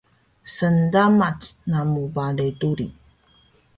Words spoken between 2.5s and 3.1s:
duri